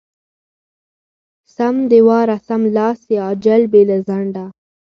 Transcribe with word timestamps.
سم 1.55 1.75
د 1.91 1.93
واره= 2.07 2.37
سملاسې، 2.47 3.13
عاجل، 3.25 3.61
بې 3.71 3.81
له 3.89 3.97
ځنډه. 4.07 4.45